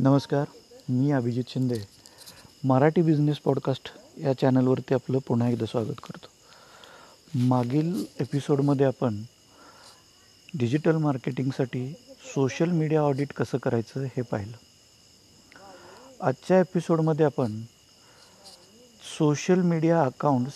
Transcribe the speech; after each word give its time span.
नमस्कार 0.00 0.44
मी 0.90 1.10
Abhijit 1.12 1.44
Shinde. 1.48 1.76
Marathi 2.64 3.02
business 3.02 3.38
podcast 3.38 3.88
या 4.18 4.32
चॅनलवरती 4.32 4.94
आपलं 4.94 5.18
पुन्हा 5.18 5.48
एकदा 5.48 5.66
स्वागत 5.66 6.00
करतो. 6.04 6.28
मागील 7.48 8.04
एपिसोडमध्ये 8.20 8.86
आपण 8.86 9.22
डिजिटल 10.54 10.96
मार्केटिंगसाठी 10.96 11.86
सोशल 12.34 12.70
मीडिया 12.70 13.02
ऑडिट 13.02 13.32
कसं 13.32 13.58
करायचं 13.58 14.04
हे 14.04 14.22
पाहिलं. 14.22 14.56
आजच्या 16.20 16.60
एपिसोडमध्ये 16.60 17.26
आपण 17.26 17.60
सोशल 19.18 19.60
मीडिया 19.62 20.02
अकाउंट्स 20.02 20.54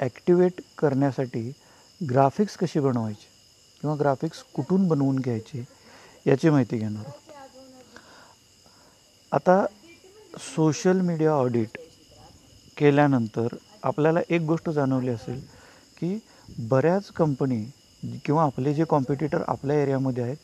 ॲक्टिवेट 0.00 0.60
करण्यासाठी 0.78 1.50
ग्राफिक्स 2.00 2.56
कशी 2.56 2.80
बनवायची 2.80 3.26
किंवा 3.80 3.96
ग्राफिक्स 3.96 4.42
कुठून 4.54 4.88
बनवून 4.88 5.16
घ्यायचे 5.16 5.64
याची 6.26 6.50
माहिती 6.50 6.76
घेणार 6.76 7.04
आहोत. 7.06 7.29
आता 9.32 9.64
सोशल 10.38 11.00
मीडिया 11.00 11.32
ऑडिट 11.32 11.76
केल्यानंतर 12.76 13.54
आपल्याला 13.82 14.20
एक 14.30 14.40
गोष्ट 14.42 14.70
जाणवली 14.70 15.08
असेल 15.08 15.40
की 16.00 16.18
बऱ्याच 16.58 17.10
कंपनी 17.10 17.62
किंवा 18.24 18.42
आपले 18.42 18.72
जे 18.74 18.84
कॉम्पिटिटर 18.84 19.42
आपल्या 19.48 19.76
एरियामध्ये 19.82 20.24
आहेत 20.24 20.36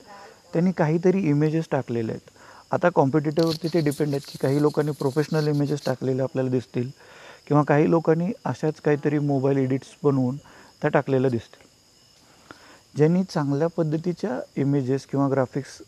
त्यांनी 0.52 0.72
काहीतरी 0.72 1.20
इमेजेस 1.28 1.64
टाकलेले 1.70 2.12
आहेत. 2.12 2.30
आता 2.70 2.88
कॉम्पिटिटरवरती 2.94 3.68
ते 3.74 3.80
डिपेंड 3.80 4.10
आहेत 4.10 4.28
की 4.28 4.38
काही 4.42 4.62
लोकांनी 4.62 4.92
प्रोफेशनल 4.92 5.48
इमेजेस 5.48 5.84
टाकलेले 5.86 6.22
आपल्याला 6.22 6.50
दिसतील 6.50 6.90
किंवा 7.48 7.62
काही 7.62 7.90
लोकांनी 7.90 8.30
अशाच 8.44 8.80
काहीतरी 8.80 9.18
मोबाईल 9.18 9.58
एडिट्स 9.58 9.94
बनवून 10.04 10.36
त्या 10.82 10.90
टाकलेल्या 10.90 11.30
दिसतील. 11.30 11.66
ज्यांनी 12.96 13.24
चांगल्या 13.24 13.68
पद्धतीच्या 13.68 14.40
इमेजेस 14.56 15.06
किंवा 15.06 15.28
ग्राफिक्स 15.28 15.80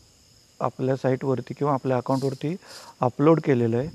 आपल्या 0.61 0.97
साईटवरती 0.97 1.55
किंवा 1.55 1.73
आपल्या 1.75 1.97
अकाउंटवरती 1.97 2.55
अपलोड 3.01 3.41
केलेलं 3.41 3.77
आहे. 3.77 3.89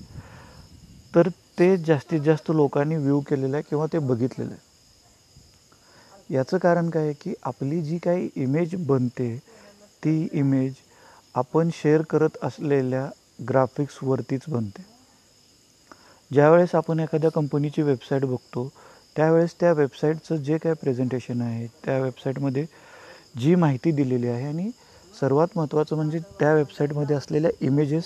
तर 1.15 1.29
ते 1.59 1.75
जास्तीत 1.77 2.19
जास्त 2.21 2.51
लोकांनी 2.51 2.95
व्ह्यू 2.95 3.19
केलेलं 3.19 3.55
आहे 3.55 3.63
किंवा 3.69 3.85
ते 3.93 3.99
बघितलेलं 3.99 4.51
आहे. 4.51 4.61
याचं 6.29 6.57
कारण 6.57 6.89
काय 6.89 7.03
आहे 7.03 7.13
की 7.13 7.33
आपली 7.43 7.81
जी 7.81 7.97
काही 7.97 8.29
इमेज 8.35 8.75
बनते 8.87 9.35
ती 10.03 10.27
इमेज 10.33 10.73
आपण 11.35 11.69
शेअर 11.73 12.01
करत 12.01 12.37
असलेल्या 12.43 13.09
ग्राफिक्सवरतीच 13.49 14.41
बनते. 14.47 14.85
ज्यावेळेस 16.31 16.75
आपण 16.75 16.99
एखाद्या 16.99 17.29
कंपनीची 17.31 17.81
वेबसाईट 17.81 18.25
बघतो 18.25 18.71
त्यावेळेस 19.15 19.55
त्या 19.59 19.71
वेबसाईटचं 19.71 20.35
जे 20.35 20.57
काय 20.57 20.73
प्रेझेंटेशन 20.73 21.41
आहे 21.41 21.65
त्या 21.85 21.97
वेबसाईटमध्ये 21.99 22.65
जी 23.39 23.55
माहिती 23.55 23.91
दिलेली 23.91 24.27
आहे 24.27 24.47
आणि 24.47 24.69
सर्वात 25.19 25.47
महत्त्वाचं 25.55 25.95
म्हणजे 25.95 26.19
त्या 26.39 26.53
वेबसाईटमध्ये 26.53 27.15
असलेल्या 27.15 27.51
इमेजेस 27.61 28.05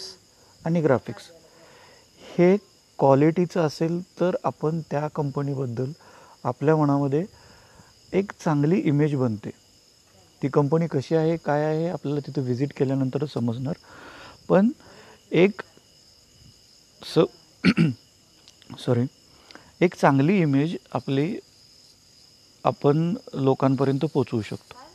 आणि 0.66 0.82
ग्राफिक्स 0.82 1.30
हे 2.22 2.56
क्वालिटीचं 3.00 3.62
असेल 3.62 4.02
तर 4.20 4.36
आपण 4.44 4.82
त्या 4.92 5.08
कंपनीबद्दल 5.08 5.92
आपल्या 6.44 6.76
मनामध्ये 6.76 7.26
एक 8.14 8.32
चांगली 8.46 8.82
इमेज 8.86 9.16
बनते. 9.16 9.50
ती 10.42 10.48
कंपनी 10.48 10.88
कशी 10.88 11.16
आहे 11.16 11.36
काय 11.38 11.64
आहे 11.66 11.88
आपल्याला 11.90 12.20
तिथं 12.28 12.42
व्हिजिट 12.42 12.74
केल्यानंतरच 12.78 13.34
समजणार. 13.34 13.74
पण 14.50 14.70
एक 15.32 15.62
स 17.02 17.20
सॉरी 18.80 19.06
एक 19.82 19.96
चांगली 19.96 20.40
इमेज 20.42 20.76
आपली 20.94 21.36
आपण 22.64 23.14
लोकांपर्यंत 23.34 24.06
पोचवू 24.14 24.42
शकतो. 24.42 24.87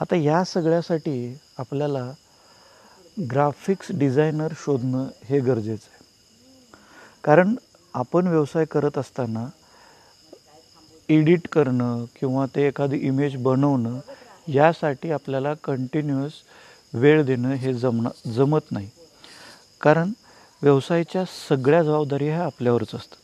आता 0.00 0.16
या 0.16 0.44
सगळ्यासाठी 0.44 1.38
आपल्याला 1.58 2.12
ग्राफिक्स 3.30 3.86
डिझायनर 3.90 4.52
शोधणं 4.56 5.08
हे 5.24 5.40
गरजेचं 5.40 5.88
आहे. 5.92 6.04
कारण 7.24 7.54
आपण 7.94 8.26
व्यवसाय 8.26 8.64
करत 8.64 8.98
असताना 8.98 9.46
एडिट 11.08 11.48
करणं 11.48 12.04
किंवा 12.20 12.46
ते 12.46 12.66
एखादी 12.68 12.98
इमेज 12.98 13.36
बनवणं 13.36 14.00
यासाठी 14.48 15.10
आपल्याला 15.10 15.54
कंटिन्युअस 15.54 16.32
वेळ 16.94 17.24
देणं 17.24 17.48
हे 17.48 17.74
जमणं 17.74 18.32
जमत 18.32 18.60
नाही. 18.70 18.90
कारण 19.80 20.12
व्यवसायाच्या 20.62 21.24
सगळ्या 21.48 21.82
जबाबदारी 21.82 22.28
ह्या 22.28 22.44
आपल्यावरच 22.44 22.94
असतात. 22.94 23.16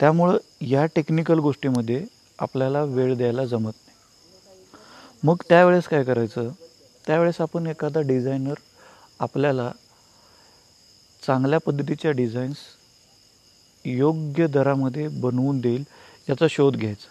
त्यामुळं 0.00 0.38
या 0.60 0.86
टेक्निकल 0.86 1.38
गोष्टीमध्ये 1.38 2.04
आपल्याला 2.38 2.82
वेळ 2.82 3.16
द्यायला 3.16 3.44
जमत 3.44 3.62
नाही. 3.62 3.91
मग 5.22 5.42
त्यावेळेस 5.48 5.88
काय 5.88 6.04
करायचं? 6.04 6.50
त्यावेळेस 7.04 7.40
आपण 7.40 7.66
एखादा 7.66 8.00
डिझायनर 8.00 8.54
आपल्याला 9.20 9.70
चांगल्या 11.22 11.58
पद्धतीच्या 11.66 12.10
डिझाईन्स 12.10 12.56
योग्य 13.84 14.46
दरामध्ये 14.46 15.06
बनवून 15.20 15.60
देईल 15.60 15.84
याचा 16.28 16.46
शोध 16.50 16.76
घ्यायचा. 16.76 17.08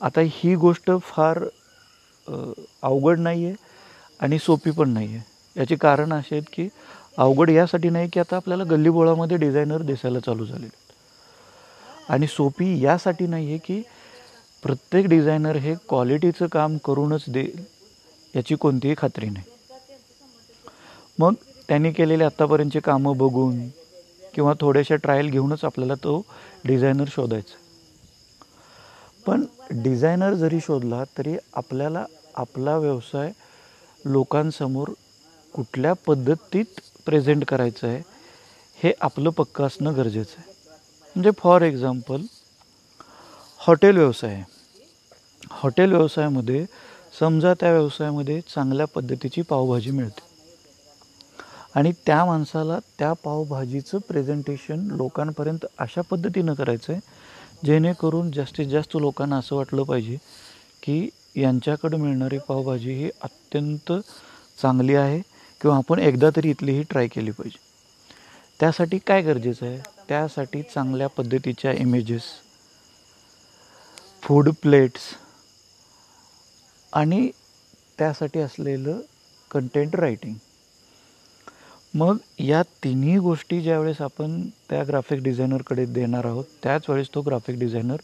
आता 0.00 0.20
ही 0.24 0.54
गोष्ट 0.54 0.90
फार 1.02 1.38
अवघड 2.82 3.18
नाही 3.18 3.44
आहे 3.46 3.54
आणि 4.20 4.38
सोपी 4.38 4.70
पण 4.70 4.88
नाही 4.88 5.14
आहे 5.14 5.60
याची 5.60 5.76
कारण 5.76 6.12
असे 6.12 6.34
आहेत 6.34 6.48
की 6.52 6.68
अवघड 7.18 7.50
यासाठी 7.50 7.90
नाही 7.90 8.08
की 8.12 8.20
आता 8.20 8.36
आपल्याला 8.36 8.64
गल्लीबोळामध्ये 8.64 9.36
डिझायनर 9.36 9.82
दिसायला 9.82 10.20
चालू 10.20 10.44
झालेले 10.44 10.66
आहेत. 10.66 12.10
आणि 12.10 12.26
सोपी 12.26 12.78
यासाठी 12.82 13.26
नाही 13.26 13.48
आहे 13.48 13.58
की 13.58 13.82
प्रत्येक 14.62 15.06
डिझायनर 15.06 15.56
हे 15.56 15.74
क्वालिटीचं 15.88 16.46
काम 16.46 16.76
करूनच 16.84 17.24
देईल 17.28 17.64
याची 18.34 18.54
कोणतीही 18.54 18.94
खात्री 18.98 19.28
नाही. 19.28 19.44
मग 21.18 21.34
त्यांनी 21.68 21.92
केलेले 21.92 22.24
आत्तापर्यंतचे 22.24 22.80
कामं 22.80 23.16
बघून 23.16 23.68
किंवा 24.34 24.52
थोड्याशा 24.60 24.96
ट्रायल 24.96 25.30
घेऊनच 25.30 25.64
आपल्याला 25.64 25.94
तो 25.94 26.22
डिझायनर 26.64 27.08
शोधायचा. 27.08 27.56
पण 29.26 29.44
डिझायनर 29.70 30.34
जरी 30.34 30.60
शोधला 30.60 31.02
तरी 31.18 31.36
आपल्याला 31.54 32.04
आपला 32.34 32.76
व्यवसाय 32.78 33.30
लोकांसमोर 34.04 34.88
कुठल्या 35.54 35.92
पद्धतीत 36.06 36.80
प्रेझेंट 37.06 37.44
करायचं 37.44 37.86
आहे 37.88 38.02
हे 38.78 38.92
आपलं 39.00 39.30
पक्क 39.30 39.62
असणं 39.62 39.96
गरजेचं 39.96 40.34
आहे. 40.38 40.52
म्हणजे 41.16 41.30
फॉर 41.38 41.62
एक्झाम्पल 41.62 42.22
हॉटेल 43.58 43.96
व्यवसाय 43.96 44.34
आहे. 44.34 44.44
हॉटेल 45.50 45.92
व्यवसायामध्ये 45.92 46.64
समजा 47.20 47.54
त्या 47.54 47.72
व्यवसायामध्ये 47.72 48.40
चांगल्या 48.40 48.86
पद्धतीची 48.86 49.42
पावभाजी 49.42 49.90
मिळते. 49.90 50.28
आणि 51.74 51.92
त्या 52.06 52.24
माणसाला 52.24 52.78
त्या 52.98 53.12
पावभाजीचं 53.12 53.98
प्रेझेंटेशन 53.98 54.86
लोकांपर्यंत 54.90 55.66
अशा 55.78 56.00
पद्धतीनं 56.00 56.54
करायचं 56.54 56.92
आहे 56.92 57.00
जेणेकरून 57.66 58.30
जास्तीत 58.30 58.66
जास्त 58.66 58.96
लोकांना 58.96 59.36
असं 59.36 59.56
वाटलं 59.56 59.82
पाहिजे 59.82 60.16
की 60.82 61.08
यांच्याकडं 61.36 61.96
मिळणारी 61.96 62.38
पावभाजी 62.38 62.92
ही 62.92 63.10
अत्यंत 63.22 63.92
चांगली 64.62 64.94
आहे 64.94 65.20
किंवा 65.60 65.76
आपण 65.76 65.98
एकदा 65.98 66.30
तरी 66.36 66.50
इथली 66.50 66.72
ही 66.72 66.82
ट्राय 66.82 67.08
केली 67.08 67.30
पाहिजे. 67.30 67.58
त्यासाठी 68.60 68.98
काय 68.98 69.22
गरजेचं 69.22 69.66
आहे? 69.66 69.78
त्यासाठी 70.08 70.62
चांगल्या 70.62 71.06
पद्धतीच्या 71.08 71.72
इमेजेस 71.72 72.22
फूड 74.22 74.48
प्लेट्स 74.62 75.00
आणि 76.92 77.30
त्यासाठी 77.98 78.40
असलेलं 78.40 79.00
कंटेंट 79.50 79.96
रायटिंग 79.96 80.34
मग 81.94 82.16
या 82.38 82.62
तिन्ही 82.84 83.18
गोष्टी 83.18 83.60
ज्यावेळेस 83.60 84.00
आपण 84.00 84.40
त्या 84.70 84.82
ग्राफिक 84.84 85.22
डिझायनरकडे 85.22 85.84
देणार 85.84 86.24
आहोत 86.24 86.44
त्याच 86.62 86.88
वेळेस 86.88 87.08
तो 87.14 87.20
ग्राफिक 87.20 87.58
डिझायनर 87.58 88.00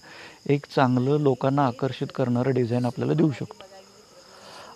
एक 0.47 0.67
चांगलं 0.75 1.21
लोकांना 1.21 1.67
आकर्षित 1.67 2.07
करणारं 2.15 2.55
डिझाईन 2.55 2.85
आपल्याला 2.85 3.15
देऊ 3.15 3.31
शकतो. 3.31 3.65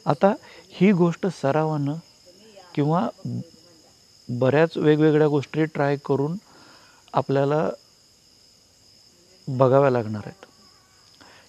आता 0.07 0.33
ही 0.71 0.93
गोष्ट 0.93 1.27
सरावानं 1.43 1.95
किंवा 2.75 3.09
बऱ्याच 4.29 4.77
वेगवेगळ्या 4.77 5.29
गोष्टी 5.29 5.65
ट्राय 5.65 5.97
करून 6.05 6.37
आपल्याला 7.13 7.69
बघाव्या 9.49 9.91
लागणार 9.91 10.23
आहेत. 10.27 10.47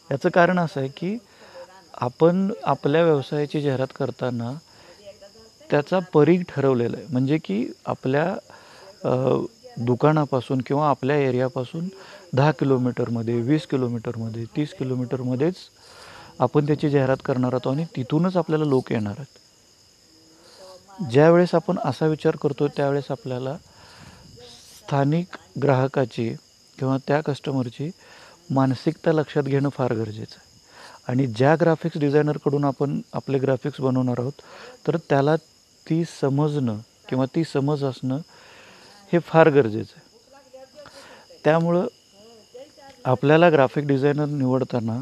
याचं 0.09 0.29
कारण 0.29 0.59
असं 0.59 0.79
आहे 0.79 0.89
की 0.89 1.17
आपण 1.93 2.51
आपल्या 2.63 3.03
व्यवसायाची 3.03 3.61
जाहिरात 3.61 3.93
करताना 3.95 4.51
त्याचा 5.69 5.99
परीघ 6.13 6.41
ठरवलेला 6.49 6.97
आहे. 6.97 7.05
म्हणजे 7.11 7.37
की 7.37 7.65
आपल्या 7.85 8.35
दुकानापासून 9.77 10.61
किंवा 10.65 10.89
आपल्या 10.89 11.15
एरियापासून 11.17 11.87
दहा 12.33 12.51
किलोमीटरमध्ये 12.51 13.39
वीस 13.41 13.65
किलोमीटरमध्ये 13.67 14.45
तीस 14.55 14.73
किलोमीटरमध्येच 14.73 15.55
आपण 16.39 16.65
त्याची 16.67 16.89
जाहिरात 16.89 17.17
करणार 17.25 17.53
आहोत 17.53 17.67
आणि 17.67 17.85
तिथूनच 17.95 18.37
आपल्याला 18.37 18.65
लोक 18.65 18.91
येणार 18.91 19.13
आहेत. 19.17 19.39
ज्यावेळेस 21.11 21.53
आपण 21.55 21.77
असा 21.85 22.05
विचार 22.07 22.35
करतो 22.35 22.67
त्यावेळेस 22.67 23.11
आपल्याला 23.11 23.55
स्थानिक 24.79 25.37
ग्राहकाची 25.63 26.29
किंवा 26.77 26.97
त्या 27.07 27.21
कस्टमरची 27.21 27.89
मानसिकता 28.49 29.11
लक्षात 29.11 29.43
घेणं 29.43 29.69
फार 29.69 29.93
गरजेचं 29.93 30.35
आहे. 30.37 30.49
आणि 31.07 31.25
ज्या 31.27 31.55
ग्राफिक्स 31.61 31.97
डिझायनरकडून 31.99 32.63
आपण 32.65 32.99
आपले 33.13 33.37
ग्राफिक्स 33.39 33.81
बनवणार 33.81 34.19
आहोत 34.19 34.41
तर 34.87 34.97
त्याला 35.09 35.35
ती 35.85 36.03
समजणं 36.21 36.77
किंवा 37.09 37.25
ती 37.35 37.43
समज 37.43 37.83
असणं 37.83 38.19
हे 39.13 39.19
फार 39.19 39.49
गरजेचं 39.49 39.93
आहे. 39.97 40.09
त्यामुळं 41.43 41.87
आपल्याला 43.05 43.49
ग्राफिक 43.49 43.87
डिझायनर 43.87 44.25
निवडताना 44.25 45.01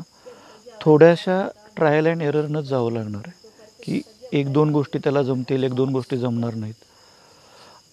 थोड्याशा 0.82 1.42
ट्रायल 1.76 2.08
अँड 2.08 2.22
एररनंच 2.22 2.66
जावं 2.66 2.92
लागणार 2.94 3.28
आहे 3.28 3.84
की 3.84 4.02
एक 4.38 4.52
दोन 4.54 4.70
गोष्टी 4.70 5.00
त्याला 5.04 5.22
जमतील 5.24 5.64
एक 5.64 5.74
दोन 5.74 5.90
गोष्टी 5.90 6.18
जमणार 6.18 6.54
नाहीत. 6.54 6.74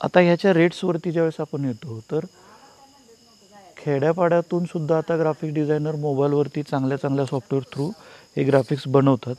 आता 0.01 0.21
ह्याच्या 0.21 0.53
रेट्सवरती 0.55 1.11
ज्यावेळेस 1.13 1.41
आपण 1.41 1.65
येतो 1.65 2.01
तर 2.11 2.25
खेड्यापाड्यातून 3.87 4.65
सुद्धा 4.67 4.97
आता 4.99 5.17
ग्राफिक्स 5.17 5.55
डिझायनर 5.55 5.95
मोबाईलवरती 5.97 6.63
चांगल्या 6.63 6.97
चांगल्या 6.99 7.25
सॉफ्टवेअर 7.27 7.65
थ्रू 7.73 7.89
हे 8.37 8.45
ग्राफिक्स 8.45 8.87
बनवतात. 8.89 9.35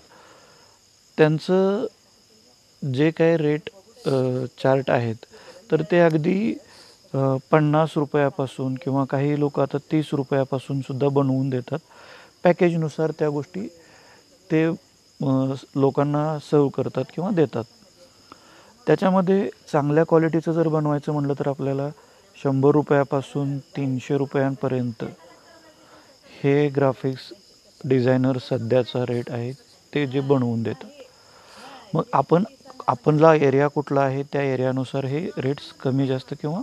त्यांचं 1.17 1.85
जे 2.81 3.09
काय 3.11 3.35
रेट 3.37 3.69
चार्ट 4.63 4.89
आहेत 4.91 5.25
तर 5.71 5.81
ते 5.91 5.99
अगदी 5.99 6.53
पन्नास 7.51 7.93
रुपयापासून 7.97 8.75
किंवा 8.83 9.03
काही 9.09 9.39
लोक 9.39 9.59
आता 9.59 9.77
तीस 9.91 10.09
रुपयापासून 10.13 10.81
सुद्धा 10.81 11.07
बनवून 11.13 11.49
देतात. 11.49 11.79
पॅकेजनुसार 12.43 13.11
त्या 13.19 13.29
गोष्टी 13.29 13.67
ते 14.49 14.65
लोकांना 15.75 16.37
सर्व 16.41 16.67
करतात 16.69 17.05
किंवा 17.15 17.29
देतात. 17.35 17.63
त्याच्यामध्ये 18.87 19.49
चांगल्या 19.71 20.03
क्वालिटीचं 20.09 20.51
जर 20.51 20.67
बनवायचं 20.67 21.13
म्हटलं 21.13 21.33
तर 21.39 21.47
आपल्याला 21.49 21.89
शंभर 22.37 22.71
रुपयापासून 22.71 23.57
तीनशे 23.75 24.17
रुपयांपर्यंत. 24.17 25.03
हे 26.41 26.67
ग्राफिक्स 26.69 27.31
डिझायनर 27.81 28.37
सध्याचा 28.39 29.03
रेट 29.05 29.31
आहे 29.31 29.51
ते 29.93 30.05
जे 30.07 30.19
बनवून 30.19 30.63
देतात. 30.63 30.89
मग 31.93 32.03
आपण 32.13 32.43
आपणला 32.87 33.33
एरिया 33.35 33.67
कुठला 33.67 34.01
आहे 34.01 34.23
त्या 34.23 34.41
एरियानुसार 34.43 35.05
हे 35.05 35.19
रेट्स 35.37 35.71
कमी 35.81 36.07
जास्त 36.07 36.33
किंवा 36.41 36.61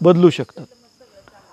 बदलू 0.00 0.30
शकतात. 0.30 0.66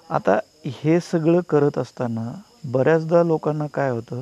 आता 0.10 0.40
हे 0.66 1.00
सगळं 1.02 1.42
करत 1.50 1.78
असताना 1.78 2.32
बऱ्याचदा 2.72 3.24
लोकांना 3.24 3.68
काय 3.74 3.90
होतं 3.90 4.22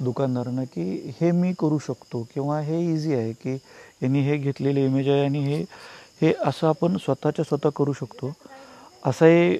दुकानदारांना 0.00 0.64
की 0.64 1.12
हे 1.20 1.30
मी 1.32 1.52
करू 1.58 1.78
शकतो 1.78 2.22
किंवा 2.34 2.60
हे 2.60 2.80
इझी 2.92 3.14
आहे 3.14 3.32
की 3.32 3.54
यांनी 4.02 4.20
हे 4.20 4.36
घेतलेले 4.36 4.84
इमेज 4.84 5.08
आहे 5.08 5.24
आणि 5.24 5.44
हे 5.44 5.64
हे 6.20 6.32
असं 6.46 6.66
आपण 6.68 6.96
स्वतःच्या 6.96 7.44
स्वतः 7.44 7.70
करू 7.76 7.92
शकतो. 7.92 8.32
असाही 9.06 9.58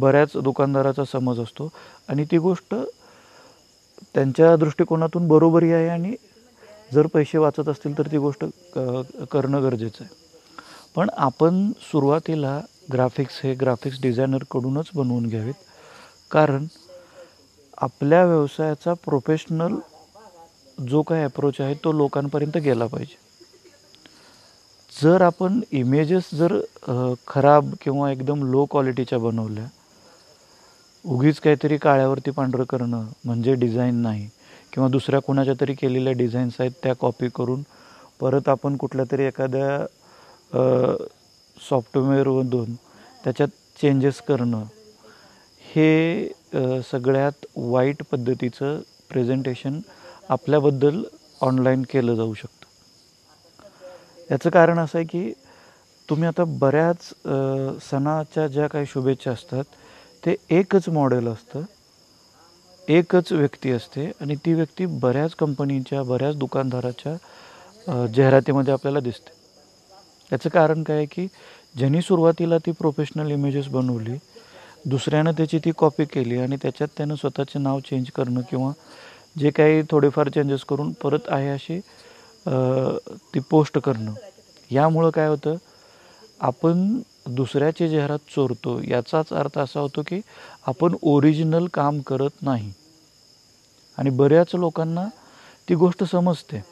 बऱ्याच 0.00 0.36
दुकानदाराचा 0.36 1.04
समज 1.12 1.40
असतो. 1.40 1.68
आणि 2.08 2.24
ती 2.30 2.38
गोष्ट 2.38 2.74
त्यांच्या 4.14 4.54
दृष्टिकोनातून 4.56 5.28
बरोबरी 5.28 5.72
आहे 5.72 5.88
आणि 5.88 6.14
जर 6.94 7.06
पैसे 7.12 7.38
वाचत 7.38 7.68
असतील 7.68 7.96
तर 7.98 8.06
ती 8.12 8.18
गोष्ट 8.18 8.44
करणं 9.30 9.62
गरजेचं 9.62 10.04
आहे. 10.04 10.20
पण 10.94 11.10
आपण 11.16 11.70
सुरुवातीला 11.82 12.60
ग्राफिक्स 12.92 13.40
हे 13.44 13.54
ग्राफिक्स 13.54 14.00
डिझायनरकडूनच 14.02 14.90
बनवून 14.94 15.26
घ्यावेत. 15.26 15.54
कारण 16.30 16.66
आपल्या 17.78 18.24
व्यवसायाचा 18.24 18.92
प्रोफेशनल 19.04 19.74
जो 20.78 21.02
काही 21.02 21.24
अप्रोच 21.24 21.60
आहे 21.60 21.74
तो 21.84 21.92
लोकांपर्यंत 21.92 22.56
गेला 22.56 22.86
पाहिजे. 22.86 23.16
जर 24.92 25.22
आपण 25.22 25.60
इमेजेस 25.72 26.28
जर 26.34 26.52
खराब 27.28 27.72
किंवा 27.80 28.10
एकदम 28.10 28.42
लो 28.52 28.64
क्वालिटीच्या 28.70 29.18
बनवल्या 29.18 29.66
उगीच 31.04 31.38
काहीतरी 31.40 31.76
काळ्यावरती 31.76 32.30
पांढरं 32.30 32.64
करणं 32.70 33.04
म्हणजे 33.24 33.54
डिझाईन 33.54 33.94
नाही. 34.02 34.28
किंवा 34.72 34.88
दुसऱ्या 34.88 35.20
कोणाच्या 35.20 35.54
तरी 35.60 35.74
केलेल्या 35.74 36.12
डिझाईन्स 36.18 36.54
आहेत 36.60 36.70
त्या 36.82 36.94
कॉपी 37.00 37.28
करून 37.34 37.62
परत 38.20 38.48
आपण 38.48 38.76
कुठल्या 38.76 39.04
तरी 39.12 39.24
एखाद्या 39.24 39.84
सॉफ्टवेअरमधून 41.68 42.74
त्याच्यात 43.24 43.48
चेंजेस 43.80 44.20
करणं 44.28 44.62
हे 45.64 46.82
सगळ्यात 46.90 47.46
वाईट 47.56 48.02
पद्धतीचं 48.10 48.80
प्रेझेंटेशन 49.10 49.80
आपल्याबद्दल 50.28 51.02
ऑनलाईन 51.40 51.82
केलं 51.90 52.14
जाऊ 52.14 52.34
शकतं. 52.34 52.61
याचं 54.30 54.50
कारण 54.50 54.78
असं 54.78 54.98
आहे 54.98 55.06
की 55.06 55.32
तुम्ही 56.08 56.28
आता 56.28 56.44
बऱ्याच 56.60 57.08
सणाच्या 57.90 58.46
ज्या 58.46 58.66
काही 58.66 58.86
शुभेच्छा 58.86 59.30
असतात 59.30 59.64
ते 60.26 60.34
एकच 60.50 60.88
मॉडेल 60.88 61.28
असतं 61.28 61.62
एकच 62.88 63.32
व्यक्ती 63.32 63.70
असते 63.70 64.10
आणि 64.20 64.34
ती 64.36 64.52
व्यक्ती 64.54 64.86
बऱ्याच 65.00 65.34
कंपनीच्या 65.34 66.02
बऱ्याच 66.02 66.36
दुकानदाराच्या 66.36 67.14
जाहिरातीमध्ये 68.06 68.72
आपल्याला 68.72 69.00
दिसते. 69.00 69.30
याचं 70.32 70.48
कारण 70.48 70.82
काय 70.82 70.96
आहे 70.96 71.06
की 71.06 71.26
ज्यांनी 71.76 72.02
सुरुवातीला 72.02 72.58
ती 72.58 72.72
प्रोफेशनल 72.72 73.30
इमेजेस 73.30 73.68
बनवली 73.68 74.16
दुसऱ्यानं 74.86 75.32
त्याची 75.32 75.58
ती 75.58 75.70
कॉपी 75.78 76.04
केली 76.04 76.38
आणि 76.38 76.56
त्याच्यात 76.62 76.88
त्यानं 76.96 77.14
स्वतःचे 77.14 77.58
नाव 77.58 77.80
चेंज 77.80 78.10
करणं 78.14 78.40
किंवा 78.50 78.72
जे 79.38 79.50
काही 79.50 79.82
थोडेफार 79.90 80.28
चेंजेस 80.28 80.64
करून 80.64 80.92
परत 80.92 81.28
आहे 81.28 81.48
अशी 81.48 81.80
ती 82.46 83.40
पोस्ट 83.40 83.78
करणं. 83.78 84.12
यामुळं 84.70 85.10
काय 85.10 85.28
होतं 85.28 85.56
आपण 86.40 87.00
दुसऱ्याची 87.26 87.88
जाहिरात 87.88 88.18
चोरतो. 88.34 88.80
याचाच 88.88 89.32
अर्थ 89.32 89.58
असा 89.58 89.80
होतो 89.80 90.02
की 90.06 90.20
आपण 90.66 90.94
ओरिजिनल 91.02 91.66
काम 91.74 92.00
करत 92.00 92.42
नाही. 92.42 92.72
आणि 93.98 94.10
बऱ्याच 94.10 94.54
लोकांना 94.54 95.06
ती 95.68 95.74
गोष्ट 95.74 96.04
समजते. 96.04 96.62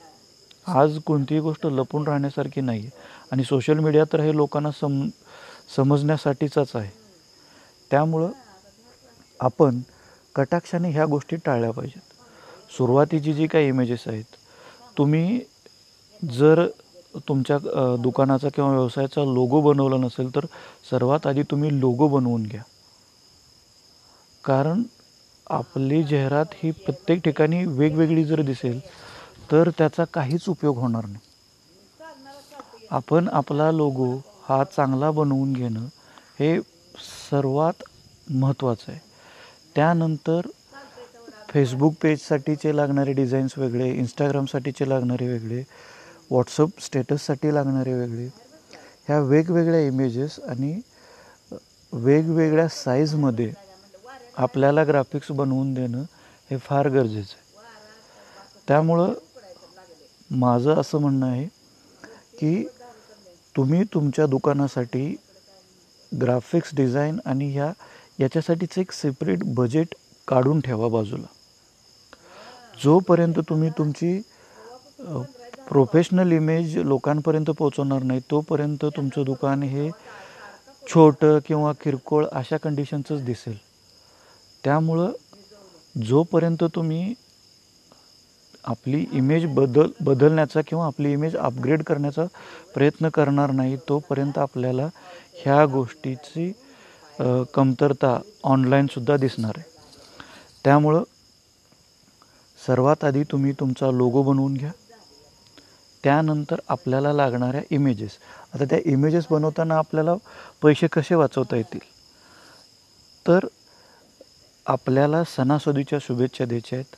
आज 0.66 0.98
कोणतीही 1.06 1.40
गोष्ट 1.40 1.66
लपून 1.66 2.06
राहण्यासारखी 2.06 2.60
नाही 2.60 2.80
आहे 2.80 2.90
आणि 3.32 3.44
सोशल 3.44 3.78
मीडिया 3.78 4.04
तर 4.12 4.20
हे 4.20 4.34
लोकांना 4.36 4.70
सम 4.70 5.02
समजण्यासाठीचाच 5.76 6.74
आहे. 6.74 6.90
त्यामुळं 7.90 8.30
आपण 9.40 9.80
कटाक्षाने 10.34 10.90
ह्या 10.90 11.06
गोष्टी 11.06 11.36
टाळल्या 11.36 11.70
पाहिजेत. 11.70 12.02
सुरुवातीची 12.76 13.32
जी 13.34 13.46
काही 13.46 13.68
इमेजेस 13.68 14.04
आहेत 14.06 14.36
तुम्ही 14.98 15.40
जर 16.22 16.66
तुमच्या 17.28 17.58
दुकानाचा 18.02 18.48
किंवा 18.54 18.70
व्यवसायाचा 18.70 19.24
लोगो 19.24 19.60
बनवला 19.60 19.96
नसेल 19.96 20.34
तर 20.34 20.46
सर्वात 20.90 21.26
आधी 21.26 21.42
तुम्ही 21.50 21.78
लोगो 21.80 22.08
बनवून 22.08 22.42
घ्या. 22.42 22.62
कारण 24.44 24.82
आपली 25.50 26.02
जाहिरात 26.02 26.54
ही 26.54 26.70
प्रत्येक 26.70 27.20
ठिकाणी 27.24 27.64
वेगवेगळी 27.66 28.24
जर 28.24 28.40
दिसेल 28.42 28.80
तर 29.50 29.70
त्याचा 29.78 30.04
काहीच 30.14 30.48
उपयोग 30.48 30.78
होणार 30.78 31.06
नाही. 31.06 31.28
आपण 32.90 33.28
आपला 33.28 33.70
लोगो 33.72 34.14
हा 34.48 34.62
चांगला 34.66 35.10
बनवून 35.10 35.52
घेणं 35.52 35.86
हे 36.38 36.58
सर्वात 37.30 37.82
महत्त्वाचं 38.30 38.90
आहे. 38.92 39.00
त्यानंतर 39.74 40.46
फेसबुक 41.48 41.94
पेजसाठीचे 42.02 42.76
लागणारे 42.76 43.12
डिझाईन्स 43.12 43.56
वेगळे 43.58 43.90
इंस्टाग्रामसाठीचे 43.90 44.88
लागणारे 44.88 45.28
वेगळे 45.28 45.62
व्हॉट्सअप 46.30 46.80
स्टेटससाठी 46.80 47.54
लागणारे 47.54 47.94
वेगळे. 47.94 48.26
ह्या 49.08 49.18
वेगवेगळ्या 49.20 49.80
इमेजेस 49.80 50.38
आणि 50.48 50.80
वेगवेगळ्या 51.92 52.68
साईजमध्ये 52.68 53.52
आपल्याला 54.36 54.84
ग्राफिक्स 54.84 55.30
बनवून 55.30 55.72
देणं 55.74 56.02
हे 56.50 56.56
फार 56.56 56.88
गरजेचं 56.88 57.34
आहे. 57.34 57.48
त्यामुळं 58.68 59.12
माझं 60.30 60.80
असं 60.80 60.98
म्हणणं 60.98 61.26
आहे 61.26 61.44
की 62.38 62.64
तुम्ही 63.56 63.82
तुमच्या 63.84 64.26
दुकानासाठी 64.26 65.16
ग्राफिक्स 66.12 66.74
डिझाईन 66.74 67.18
आणि 67.24 67.50
ह्या 67.52 67.72
याच्यासाठीच 68.20 68.78
एक 68.78 68.92
सेपरेट 68.92 69.42
बजेट 69.54 69.94
काढून 70.28 70.60
ठेवा 70.60 70.88
बाजूला. 70.88 71.26
जोपर्यंत 72.84 73.38
तुम्ही 73.48 73.70
तुमची 73.70 74.20
प्रोफेशनल 75.70 76.32
इमेज 76.32 76.76
लोकांपर्यंत 76.78 77.50
पोचवणार 77.58 78.02
नाही 78.02 78.20
तोपर्यंत 78.30 78.84
तुमचं 78.96 79.24
दुकान 79.24 79.62
हे 79.62 79.88
छोटं 80.86 81.38
किंवा 81.46 81.72
किरकोळ 81.82 82.24
अशा 82.32 82.56
कंडिशनचंच 82.56 83.24
दिसेल. 83.24 83.56
त्यामुळं 84.64 85.12
जोपर्यंत 86.06 86.64
तुम्ही 86.74 87.14
आपली 88.64 89.04
इमेज 89.12 89.44
बदल 89.54 89.90
बदलण्याचा 90.04 90.60
किंवा 90.66 90.86
आपली 90.86 91.12
इमेज 91.12 91.36
अपग्रेड 91.36 91.82
करण्याचा 91.82 92.24
प्रयत्न 92.74 93.08
करणार 93.14 93.50
नाही 93.50 93.76
तोपर्यंत 93.88 94.38
आपल्याला 94.38 94.88
ह्या 95.34 95.64
गोष्टीची 95.66 96.52
कमतरता 97.54 98.18
ऑनलाईनसुद्धा 98.44 99.16
दिसणार 99.16 99.52
आहे. 99.56 99.68
त्यामुळं 100.64 101.02
सर्वात 102.60 103.04
आधी 103.04 103.22
तुम्ही 103.30 103.52
तुमचा 103.60 103.90
लोगो 103.90 104.22
बनवून 104.22 104.54
घ्या. 104.54 104.70
त्यानंतर 106.04 106.60
आपल्याला 106.68 107.12
लागणाऱ्या 107.12 107.60
इमेजेस 107.70 108.10
आता 108.54 108.64
त्या 108.64 108.78
इमेजेस 108.84 109.24
बनवताना 109.30 109.76
आपल्याला 109.76 110.14
पैसे 110.62 110.86
कसे 110.86 111.14
वाचवता 111.14 111.56
येतील? 111.56 111.80
तर 113.26 113.38
आपल्याला 114.66 115.24
सणासुदीच्या 115.24 115.98
शुभेच्छा 116.02 116.44
द्यायच्या 116.44 116.78
आहेत. 116.78 116.96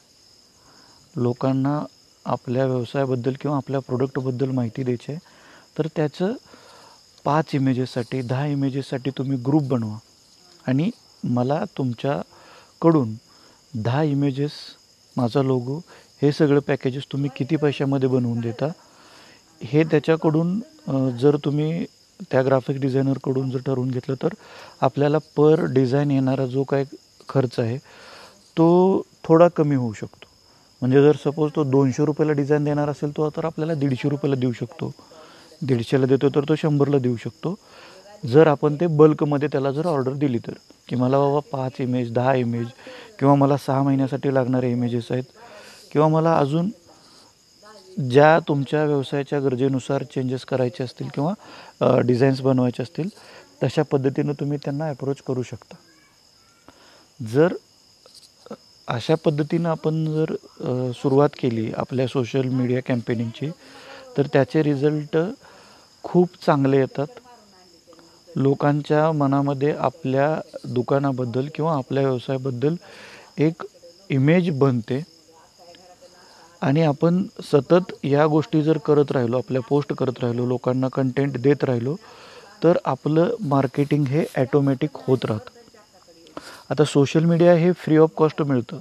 लोकांना 1.16 1.84
आपल्या 2.24 2.66
व्यवसायाबद्दल 2.66 3.32
किंवा 3.40 3.56
आपल्या 3.56 3.80
प्रोडक्टबद्दल 3.80 4.50
माहिती 4.50 4.82
द्यायची 4.82 5.12
आहे. 5.12 5.20
तर 5.78 5.86
त्याचं 5.96 6.32
पाच 7.24 7.44
इमेजेससाठी 7.54 8.22
दहा 8.22 8.46
इमेजेससाठी 8.46 9.10
तुम्ही 9.10 9.38
ग्रुप 9.38 9.62
बनवा. 9.62 9.98
आणि 10.66 10.90
मला 11.24 11.64
तुमच्याकडून 11.78 13.14
दहा 13.74 14.02
इमेजेस 14.02 14.50
माझा 15.16 15.42
लोगो 15.42 15.80
हे 16.22 16.32
सगळं 16.32 16.60
पॅकेजेस 16.60 17.02
तुम्ही 17.12 17.30
किती 17.36 17.56
पैशामध्ये 17.56 18.08
बनवून 18.08 18.40
देता? 18.40 18.68
हे 19.62 19.82
त्याच्याकडून 19.90 20.58
जर 21.20 21.36
तुम्ही 21.44 21.84
त्या 22.30 22.42
ग्राफिक 22.42 22.80
डिझायनरकडून 22.80 23.50
जर 23.50 23.58
ठरवून 23.66 23.90
घेतलं 23.90 24.14
तर 24.22 24.34
आपल्याला 24.80 25.18
पर 25.36 25.64
डिझाईन 25.74 26.10
येणारा 26.10 26.46
जो 26.46 26.62
काय 26.70 26.84
खर्च 27.28 27.58
आहे 27.58 27.76
तो 28.56 28.66
थोडा 29.24 29.48
कमी 29.56 29.74
होऊ 29.74 29.92
शकतो. 29.92 30.26
म्हणजे 30.82 31.02
जर 31.02 31.16
सपोज 31.24 31.50
तो 31.56 31.64
दोनशे 31.64 32.04
रुपयाला 32.04 32.32
डिझाईन 32.32 32.64
देणार 32.64 32.88
असेल 32.88 33.16
तो 33.16 33.28
तर 33.36 33.44
आपल्याला 33.44 33.74
दीडशे 33.74 34.08
रुपयाला 34.08 34.36
देऊ 34.36 34.52
शकतो. 34.52 34.92
दीडशेला 35.62 36.06
देतो 36.06 36.28
तर 36.34 36.48
तो 36.48 36.54
शंभरला 36.58 36.98
देऊ 36.98 37.16
शकतो. 37.16 37.54
जर 38.24 38.46
आपण 38.46 38.74
ते 38.80 38.86
बल्कमध्ये 38.86 39.48
त्याला 39.52 39.70
जर 39.72 39.86
ऑर्डर 39.86 40.12
दिली 40.14 40.38
तर 40.46 40.52
की 40.88 40.96
मला 40.96 41.18
बाबा 41.18 41.40
पाच 41.52 41.80
इमेज 41.80 42.12
दहा 42.14 42.34
इमेज 42.34 42.66
किंवा 43.18 43.34
मला 43.34 43.56
सहा 43.56 43.82
महिन्यासाठी 43.82 44.34
लागणारे 44.34 44.70
इमेजेस 44.72 45.06
आहेत 45.10 45.24
किंवा 45.92 46.08
मला 46.08 46.36
अजून 46.38 46.68
ज्या 47.98 48.38
तुमच्या 48.48 48.84
व्यवसायाच्या 48.84 49.38
गरजेनुसार 49.40 50.02
चेंजेस 50.14 50.44
करायचे 50.44 50.84
असतील 50.84 51.08
किंवा 51.14 52.00
डिझाईन्स 52.06 52.40
बनवायचे 52.40 52.82
असतील 52.82 53.08
तशा 53.62 53.82
पद्धतीनं 53.90 54.32
तुम्ही 54.40 54.58
त्यांना 54.64 54.88
अप्रोच 54.88 55.22
करू 55.26 55.42
शकता. 55.42 55.76
जर 57.20 57.54
अशा 58.88 59.14
पद्धतीनं 59.24 59.68
आपण 59.68 60.04
जर 60.14 60.34
सुरुवात 60.94 61.28
केली 61.38 61.70
आपल्या 61.76 62.06
सोशल 62.06 62.48
मीडिया 62.48 62.80
कॅम्पेनिंगची 62.86 63.50
तर 64.16 64.26
त्याचे 64.32 64.62
रिझल्ट 64.62 65.16
खूप 66.04 66.28
चांगले 66.46 66.78
येतात. 66.78 67.06
लोकांच्या 68.36 69.10
मनामध्ये 69.12 69.72
आपल्या 69.78 70.40
दुकानाबद्दल 70.64 71.48
किंवा 71.54 71.76
आपल्या 71.76 72.02
व्यवसायाबद्दल 72.02 72.74
एक 73.38 73.62
इमेज 74.10 74.50
बनते. 74.58 75.02
आणि 76.62 76.82
आपण 76.82 77.22
सतत 77.42 77.92
या 78.04 78.26
गोष्टी 78.26 78.62
जर 78.62 78.78
करत 78.78 79.12
राहिलो 79.12 79.38
आपल्या 79.38 79.60
पोस्ट 79.62 79.92
करत 79.92 80.22
राहिलो 80.22 80.46
लोकांना 80.46 80.88
कंटेंट 80.88 81.36
देत 81.36 81.64
राहिलो 81.64 81.94
तर 82.62 82.76
आपलं 82.84 83.30
मार्केटिंग 83.40 84.04
हे 84.06 84.24
ॲटोमॅटिक 84.34 84.90
होत 85.06 85.24
राहतं. 85.24 85.50
आता 86.70 86.84
सोशल 86.84 87.24
मीडिया 87.24 87.54
हे 87.54 87.72
फ्री 87.72 87.96
ऑफ 87.96 88.10
कॉस्ट 88.16 88.42
मिळतं. 88.42 88.78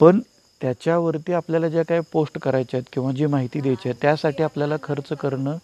पण 0.00 0.20
त्याच्यावरती 0.60 1.32
आपल्याला 1.32 1.68
ज्या 1.68 1.82
काही 1.84 2.00
पोस्ट 2.12 2.38
करायच्या 2.38 2.78
आहेत 2.78 2.90
किंवा 2.92 3.12
जी 3.12 3.26
माहिती 3.26 3.60
द्यायची 3.60 3.88
आहे 3.88 3.98
त्यासाठी 4.02 4.42
आपल्याला 4.42 4.76
खर्च 4.82 5.12
करणं 5.20 5.56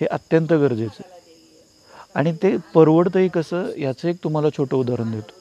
हे 0.00 0.06
अत्यंत 0.06 0.52
गरजेचं 0.52 1.02
आहे. 1.04 1.18
आणि 2.14 2.32
ते 2.32 2.56
परवडतंही 2.74 3.28
कसं 3.28 3.70
याचं 3.78 4.08
एक 4.08 4.16
तुम्हाला 4.24 4.48
छोटं 4.56 4.76
उदाहरण 4.76 5.10
देतो. 5.10 5.32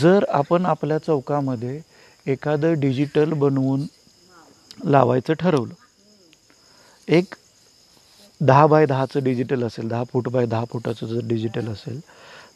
जर 0.00 0.24
आपण 0.28 0.66
आपल्या 0.66 0.98
चौकामध्ये 0.98 1.80
एखादं 2.26 2.80
डिजिटल 2.80 3.32
बनवून 3.32 3.86
लावायचं 4.84 5.34
ठरवलं. 5.34 5.74
एक 7.08 7.34
दहा 8.40 8.66
बाय 8.66 8.86
दहाचं 8.86 9.22
डिजिटल 9.24 9.62
असेल 9.64 9.88
दहा 9.88 10.04
फूट 10.04 10.28
बाय 10.28 10.46
दहा 10.46 10.64
फुटाचं 10.64 11.06
जर 11.06 11.26
डिजिटल 11.28 11.68
असेल 11.68 12.00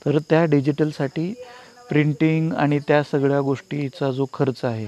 तर 0.04 0.18
त्या 0.30 0.44
डिजिटलसाठी 0.44 1.32
प्रिंटिंग 1.88 2.52
आणि 2.52 2.78
त्या 2.78 3.02
सगळ्या 3.02 3.40
गोष्टीचा 3.40 4.10
जो 4.10 4.26
खर्च 4.32 4.64
आहे 4.64 4.86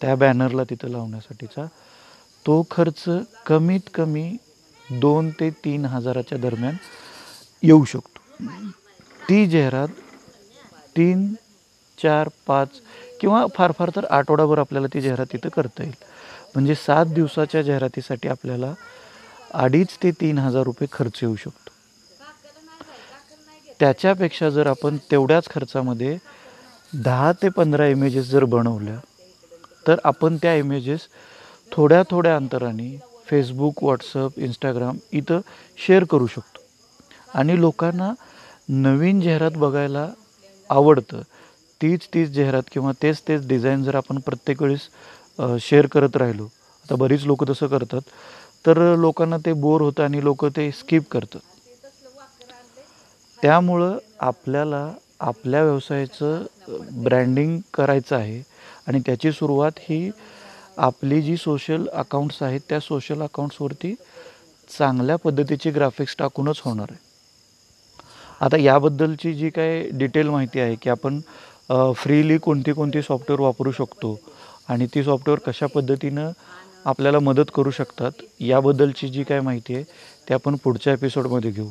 त्या 0.00 0.14
बॅनरला 0.16 0.62
तिथं 0.70 0.88
लावण्यासाठीचा 0.88 1.64
तो 2.44 2.62
खर्च 2.70 3.04
कमीत 3.46 3.90
कमी 3.94 4.30
दोन 4.90 5.30
ते 5.30 5.50
तीन 5.64 5.84
हजाराच्या 5.84 6.38
दरम्यान 6.38 6.76
येऊ 7.62 7.84
शकतो. 7.84 8.44
ती 9.28 9.46
जाहिरात 9.46 9.88
तीन 10.96 11.32
चार 11.98 12.28
पाच 12.46 12.68
किंवा 13.20 13.44
फार 13.54 13.72
फार 13.78 13.90
तर 13.96 14.04
आठवडाभर 14.04 14.58
आपल्याला 14.58 14.86
ती 14.94 15.00
जाहिरात 15.00 15.26
तिथं 15.32 15.48
करता 15.48 15.82
येईल. 15.82 15.94
म्हणजे 16.54 16.74
सात 16.74 17.06
दिवसाच्या 17.14 17.62
जाहिरातीसाठी 17.62 18.28
आपल्याला 18.28 18.72
अडीच 19.54 19.96
ते 20.02 20.10
तीन 20.20 20.38
हजार 20.38 20.62
रुपये 20.62 20.88
खर्च 20.92 21.18
येऊ 21.22 21.36
शकतो. 21.36 21.70
त्याच्यापेक्षा 23.80 24.48
जर 24.50 24.66
आपण 24.66 24.96
तेवढ्याच 25.10 25.48
खर्चामध्ये 25.50 26.16
दहा 26.92 27.32
ते 27.42 27.48
पंधरा 27.48 27.86
इमेजेस 27.86 28.28
जर 28.30 28.44
बनवल्या 28.44 28.98
तर 29.86 29.98
आपण 30.04 30.36
त्या 30.42 30.54
इमेजेस 30.54 31.06
थोड्या 31.72 32.02
थोड्या 32.10 32.34
अंतराने 32.36 32.96
फेसबुक 33.26 33.82
व्हॉट्सअप 33.82 34.38
इंस्टाग्राम 34.38 34.96
इथं 35.12 35.40
शेअर 35.86 36.04
करू 36.04 36.26
शकतो. 36.26 36.60
आणि 37.34 37.60
लोकांना 37.60 38.12
नवीन 38.68 39.20
जाहिरात 39.20 39.56
बघायला 39.56 40.08
आवडतं 40.70 41.22
तीच 41.80 42.06
तीच 42.14 42.30
जाहिरात 42.30 42.62
किंवा 42.72 42.92
तेच 43.02 43.22
तेच 43.28 43.46
डिझाईन 43.48 43.82
जर 43.84 43.94
आपण 43.94 44.18
प्रत्येक 44.18 44.62
वेळेस 44.62 44.88
शेअर 45.38 45.86
करत 45.86 46.16
राहिलो. 46.16 46.44
आता 46.44 46.94
बरीच 46.96 47.24
लोक 47.26 47.48
तसं 47.50 47.66
करतात. 47.66 48.00
तर 48.66 48.78
लोकांना 48.96 49.36
ते 49.46 49.52
बोर 49.52 49.80
होतं 49.80 50.02
आणि 50.04 50.22
लोक 50.24 50.44
ते 50.56 50.70
स्किप 50.72 51.08
करतात. 51.10 51.40
त्यामुळं 53.38 53.96
आपल्याला 54.20 54.88
आपल्या 55.20 55.62
व्यवसायाचं 55.62 56.42
ब्रँडिंग 57.04 57.58
करायचं 57.74 58.16
आहे 58.16 58.42
आणि 58.86 59.00
त्याची 59.06 59.32
सुरुवात 59.32 59.78
ही 59.80 60.10
आपली 60.78 61.20
जी 61.22 61.36
सोशल 61.36 61.86
अकाउंट्स 61.92 62.42
आहेत 62.42 62.60
त्या 62.68 62.80
सोशल 62.80 63.22
अकाउंट्सवरती 63.22 63.94
चांगल्या 64.70 65.16
पद्धतीची 65.16 65.70
ग्राफिक्स 65.70 66.16
टाकूनच 66.18 66.60
होणार 66.64 66.86
आहे. 66.90 66.98
आता 68.40 68.56
याबद्दलची 68.56 69.34
जी 69.34 69.50
काय 69.50 69.82
डिटेल 69.92 70.28
माहिती 70.28 70.60
आहे 70.60 70.74
की 70.82 70.90
आपण 70.90 71.20
फ्रीली 71.96 72.38
कोणती 72.38 72.72
कोणती 72.72 73.02
सॉफ्टवेअर 73.02 73.40
वापरू 73.40 73.72
शकतो 73.72 74.18
आणि 74.72 74.86
ती 74.86 75.02
सॉफ्टवेअर 75.04 75.38
कशा 75.46 75.66
पद्धतीनं 75.66 76.30
आपल्याला 76.84 77.18
मदत 77.18 77.50
करू 77.54 77.70
शकतात 77.70 78.22
याबद्दलची 78.40 79.08
जी 79.08 79.24
काय 79.24 79.40
माहिती 79.40 79.74
आहे 79.74 79.84
ते 80.28 80.34
आपण 80.34 80.56
पुढच्या 80.64 80.92
एपिसोडमध्ये 80.92 81.50
घेऊ. 81.50 81.68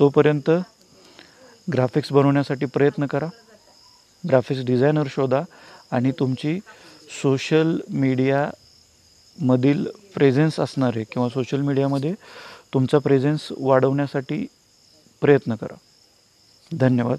तोपर्यंत 0.00 0.50
ग्राफिक्स 1.72 2.12
बनवण्यासाठी 2.12 2.66
प्रयत्न 2.66 3.06
करा 3.06 3.26
ग्राफिक्स 4.28 4.64
डिझायनर 4.64 5.06
शोधा 5.10 5.42
आणि 5.90 6.12
तुमची 6.18 6.58
सोशल 7.22 7.76
मीडियामधील 7.90 9.86
प्रेझेन्स 10.14 10.60
असणारे 10.60 11.04
किंवा 11.04 11.28
सोशल 11.28 11.60
मीडियामध्ये 11.60 12.14
तुमचा 12.74 12.98
प्रेझेन्स 12.98 13.48
वाढवण्यासाठी 13.58 14.46
प्रयत्न 15.20 15.54
करा. 15.54 15.76
धन्यवाद. 16.72 17.18